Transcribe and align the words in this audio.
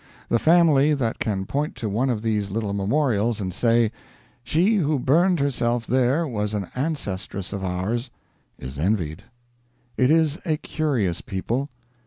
The 0.29 0.39
family 0.39 0.95
that 0.95 1.19
can 1.19 1.45
point 1.45 1.75
to 1.75 1.87
one 1.87 2.09
of 2.09 2.23
these 2.23 2.49
little 2.49 2.73
memorials 2.73 3.39
and 3.39 3.53
say: 3.53 3.91
"She 4.43 4.77
who 4.77 4.97
burned 4.97 5.39
herself 5.39 5.85
there 5.85 6.25
was 6.27 6.55
an 6.55 6.69
ancestress 6.73 7.53
of 7.53 7.63
ours," 7.63 8.09
is 8.57 8.79
envied. 8.79 9.21
It 9.97 10.09
is 10.09 10.39
a 10.43 10.57
curious 10.57 11.21
people. 11.21 11.69